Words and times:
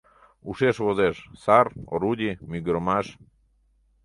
Ушеш 0.49 0.77
возеш: 0.85 1.15
сар, 1.43 1.67
орудий 1.93 2.35
мӱгырымаш... 2.49 3.07